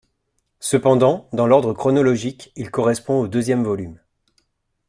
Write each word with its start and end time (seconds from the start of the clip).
Cependant, 0.59 1.29
dans 1.31 1.45
l'ordre 1.45 1.73
chronologique, 1.73 2.51
il 2.55 2.71
correspond 2.71 3.21
au 3.21 3.27
deuxième 3.27 3.63
volume. 3.63 3.99